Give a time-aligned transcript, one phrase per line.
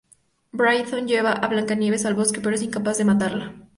[0.51, 3.53] Brighton lleva a Blancanieves al bosque, pero es incapaz de matarla.